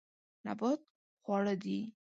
[0.45, 0.81] نبات
[1.23, 1.77] خواړه دي.